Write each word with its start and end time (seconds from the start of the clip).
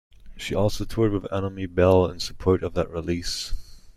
She 0.35 0.55
also 0.55 0.83
toured 0.83 1.11
with 1.11 1.25
Anomie 1.31 1.67
Belle 1.67 2.09
in 2.09 2.19
support 2.19 2.63
of 2.63 2.73
that 2.73 2.89
release. 2.89 3.53